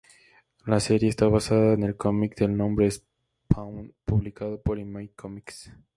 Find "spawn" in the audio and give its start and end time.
2.89-3.93